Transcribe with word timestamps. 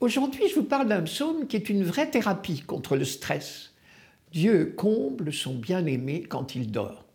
Aujourd'hui, 0.00 0.46
je 0.50 0.56
vous 0.56 0.64
parle 0.64 0.88
d'un 0.88 1.00
psaume 1.00 1.46
qui 1.46 1.56
est 1.56 1.70
une 1.70 1.82
vraie 1.82 2.10
thérapie 2.10 2.60
contre 2.60 2.96
le 2.96 3.06
stress. 3.06 3.72
Dieu 4.30 4.74
comble 4.76 5.32
son 5.32 5.54
bien-aimé 5.54 6.22
quand 6.28 6.54
il 6.54 6.70
dort. 6.70 7.06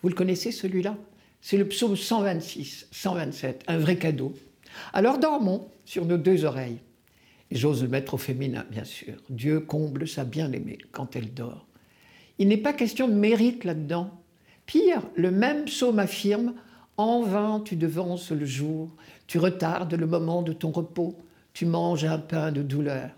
Vous 0.00 0.08
le 0.08 0.14
connaissez 0.14 0.52
celui-là? 0.52 0.96
C'est 1.42 1.58
le 1.58 1.68
psaume 1.68 1.94
126, 1.94 2.88
127, 2.92 3.64
un 3.66 3.76
vrai 3.76 3.98
cadeau. 3.98 4.32
Alors 4.94 5.18
dormons 5.18 5.68
sur 5.84 6.06
nos 6.06 6.16
deux 6.16 6.46
oreilles. 6.46 6.80
J'ose 7.50 7.82
le 7.82 7.88
mettre 7.88 8.14
au 8.14 8.18
féminin, 8.18 8.64
bien 8.70 8.84
sûr. 8.84 9.14
Dieu 9.28 9.60
comble 9.60 10.08
sa 10.08 10.24
bien-aimée 10.24 10.78
quand 10.92 11.14
elle 11.14 11.34
dort. 11.34 11.66
Il 12.38 12.48
n'est 12.48 12.56
pas 12.56 12.72
question 12.72 13.06
de 13.06 13.12
mérite 13.12 13.64
là-dedans. 13.64 14.10
Pire, 14.64 15.02
le 15.14 15.30
même 15.30 15.66
psaume 15.66 15.98
affirme 15.98 16.54
En 16.96 17.20
vain 17.20 17.60
tu 17.62 17.76
devances 17.76 18.30
le 18.30 18.46
jour, 18.46 18.96
tu 19.26 19.38
retardes 19.38 19.92
le 19.92 20.06
moment 20.06 20.40
de 20.40 20.54
ton 20.54 20.70
repos, 20.70 21.14
tu 21.56 21.64
manges 21.64 22.04
un 22.04 22.18
pain 22.18 22.52
de 22.52 22.60
douleur. 22.60 23.08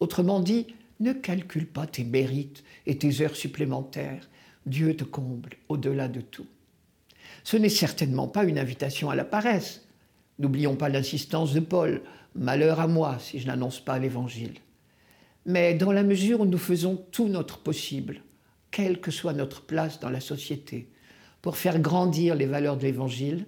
Autrement 0.00 0.40
dit, 0.40 0.68
ne 1.00 1.12
calcule 1.12 1.66
pas 1.66 1.86
tes 1.86 2.02
mérites 2.02 2.64
et 2.86 2.96
tes 2.96 3.20
heures 3.20 3.36
supplémentaires. 3.36 4.26
Dieu 4.64 4.96
te 4.96 5.04
comble 5.04 5.50
au-delà 5.68 6.08
de 6.08 6.22
tout. 6.22 6.46
Ce 7.42 7.58
n'est 7.58 7.68
certainement 7.68 8.26
pas 8.26 8.44
une 8.44 8.58
invitation 8.58 9.10
à 9.10 9.14
la 9.14 9.26
paresse. 9.26 9.86
N'oublions 10.38 10.76
pas 10.76 10.88
l'insistance 10.88 11.52
de 11.52 11.60
Paul. 11.60 12.00
Malheur 12.34 12.80
à 12.80 12.86
moi 12.86 13.18
si 13.18 13.38
je 13.38 13.46
n'annonce 13.46 13.80
pas 13.80 13.98
l'Évangile. 13.98 14.54
Mais 15.44 15.74
dans 15.74 15.92
la 15.92 16.04
mesure 16.04 16.40
où 16.40 16.46
nous 16.46 16.56
faisons 16.56 17.04
tout 17.10 17.28
notre 17.28 17.58
possible, 17.58 18.22
quelle 18.70 18.98
que 18.98 19.10
soit 19.10 19.34
notre 19.34 19.60
place 19.60 20.00
dans 20.00 20.08
la 20.08 20.20
société, 20.20 20.88
pour 21.42 21.58
faire 21.58 21.78
grandir 21.78 22.34
les 22.34 22.46
valeurs 22.46 22.78
de 22.78 22.84
l'Évangile, 22.84 23.44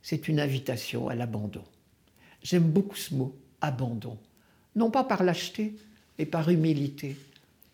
c'est 0.00 0.26
une 0.26 0.40
invitation 0.40 1.10
à 1.10 1.14
l'abandon. 1.14 1.64
J'aime 2.42 2.70
beaucoup 2.70 2.96
ce 2.96 3.14
mot, 3.14 3.36
abandon. 3.64 4.18
Non 4.76 4.90
pas 4.90 5.04
par 5.04 5.22
lâcheté, 5.22 5.74
mais 6.18 6.26
par 6.26 6.48
humilité. 6.50 7.16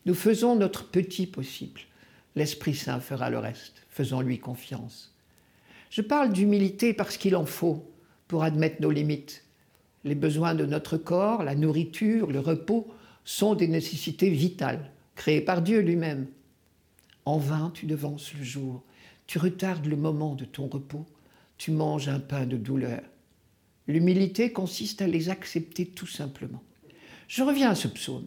Nous 0.06 0.14
faisons 0.14 0.56
notre 0.56 0.88
petit 0.88 1.26
possible. 1.26 1.80
L'Esprit 2.36 2.74
Saint 2.74 3.00
fera 3.00 3.30
le 3.30 3.38
reste. 3.38 3.82
Faisons-lui 3.90 4.38
confiance. 4.38 5.14
Je 5.90 6.02
parle 6.02 6.32
d'humilité 6.32 6.94
parce 6.94 7.16
qu'il 7.16 7.34
en 7.36 7.46
faut 7.46 7.90
pour 8.28 8.44
admettre 8.44 8.80
nos 8.80 8.90
limites. 8.90 9.44
Les 10.04 10.14
besoins 10.14 10.54
de 10.54 10.64
notre 10.64 10.96
corps, 10.96 11.42
la 11.42 11.54
nourriture, 11.54 12.30
le 12.30 12.40
repos 12.40 12.88
sont 13.24 13.54
des 13.54 13.68
nécessités 13.68 14.30
vitales, 14.30 14.90
créées 15.16 15.40
par 15.40 15.60
Dieu 15.60 15.80
lui-même. 15.80 16.26
En 17.24 17.38
vain, 17.38 17.70
tu 17.74 17.86
devances 17.86 18.32
le 18.34 18.44
jour, 18.44 18.82
tu 19.26 19.38
retardes 19.38 19.86
le 19.86 19.96
moment 19.96 20.34
de 20.34 20.44
ton 20.44 20.68
repos, 20.68 21.04
tu 21.58 21.70
manges 21.72 22.08
un 22.08 22.20
pain 22.20 22.46
de 22.46 22.56
douleur. 22.56 23.02
L'humilité 23.86 24.52
consiste 24.52 25.02
à 25.02 25.06
les 25.06 25.28
accepter 25.28 25.86
tout 25.86 26.06
simplement. 26.06 26.62
Je 27.28 27.42
reviens 27.42 27.70
à 27.70 27.74
ce 27.74 27.88
psaume. 27.88 28.26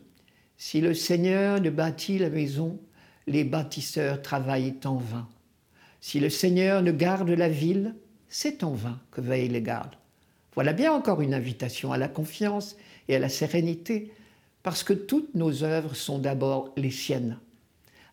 Si 0.58 0.82
le 0.82 0.94
Seigneur 0.94 1.62
ne 1.62 1.70
bâtit 1.70 2.18
la 2.18 2.30
maison, 2.30 2.80
les 3.28 3.44
bâtisseurs 3.44 4.22
travaillent 4.22 4.76
en 4.86 4.96
vain. 4.96 5.28
Si 6.02 6.20
le 6.20 6.30
Seigneur 6.30 6.82
ne 6.82 6.92
garde 6.92 7.30
la 7.30 7.50
ville, 7.50 7.96
c'est 8.28 8.64
en 8.64 8.74
vain 8.74 9.00
que 9.12 9.22
veillent 9.22 9.50
les 9.50 9.62
gardes. 9.62 9.96
Voilà 10.56 10.74
bien 10.74 10.94
encore 10.94 11.22
une 11.22 11.34
invitation 11.34 11.92
à 11.92 11.98
la 11.98 12.08
confiance 12.08 12.76
et 13.08 13.16
à 13.16 13.20
la 13.20 13.30
sérénité, 13.30 14.12
parce 14.64 14.84
que 14.84 14.94
toutes 14.94 15.36
nos 15.36 15.64
œuvres 15.64 15.96
sont 15.96 16.20
d'abord 16.20 16.74
les 16.78 16.92
siennes. 16.92 17.40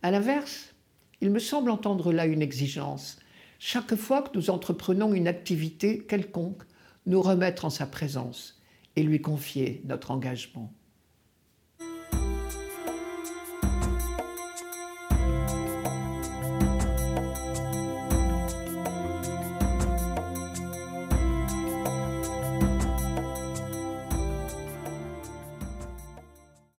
À 0.02 0.10
l'inverse, 0.10 0.74
il 1.20 1.30
me 1.30 1.38
semble 1.38 1.70
entendre 1.70 2.12
là 2.12 2.26
une 2.26 2.42
exigence. 2.42 3.18
Chaque 3.58 3.94
fois 3.94 4.22
que 4.22 4.36
nous 4.36 4.50
entreprenons 4.50 5.12
une 5.12 5.28
activité 5.28 5.98
quelconque, 5.98 6.62
nous 7.10 7.20
remettre 7.20 7.64
en 7.64 7.70
sa 7.70 7.86
présence 7.86 8.62
et 8.94 9.02
lui 9.02 9.20
confier 9.20 9.82
notre 9.84 10.12
engagement. 10.12 10.72